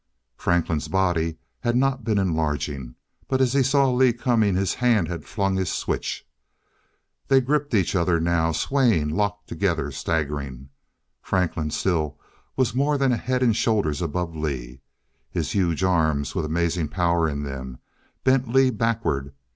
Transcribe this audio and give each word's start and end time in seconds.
Franklin's 0.35 0.87
body 0.87 1.37
had 1.59 1.75
not 1.75 2.03
been 2.03 2.17
enlarging, 2.17 2.95
but 3.27 3.39
as 3.39 3.53
he 3.53 3.61
saw 3.61 3.87
Lee 3.91 4.11
coming, 4.11 4.55
his 4.55 4.73
hand 4.73 5.07
had 5.07 5.25
flung 5.25 5.55
his 5.57 5.71
switch. 5.71 6.25
They 7.27 7.39
gripped 7.39 7.75
each 7.75 7.95
other 7.95 8.19
now, 8.19 8.51
swaying, 8.51 9.09
locked 9.09 9.47
together, 9.47 9.91
staggering. 9.91 10.69
Franklin 11.21 11.69
still 11.69 12.17
was 12.55 12.73
more 12.73 12.97
than 12.97 13.11
head 13.11 13.43
and 13.43 13.55
shoulders 13.55 14.01
above 14.01 14.35
Lee. 14.35 14.81
His 15.29 15.51
huge 15.51 15.83
arms, 15.83 16.33
with 16.33 16.45
amazing 16.45 16.87
power 16.87 17.29
in 17.29 17.43
them, 17.43 17.77
bent 18.23 18.47
Lee 18.51 18.71
backward. 18.71 19.35